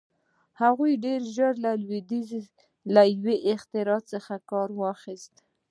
هغوی 0.61 0.91
ډېر 1.05 1.21
ژر 1.35 1.53
له 1.65 1.71
لوېدیځ 1.83 2.29
له 2.93 3.03
یوې 3.15 3.35
اختراع 3.53 4.01
څخه 4.11 4.33
کار 4.49 4.69
واخیست. 4.81 5.33